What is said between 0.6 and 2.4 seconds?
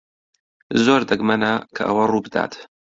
زۆر دەگمەنە کە ئەوە ڕوو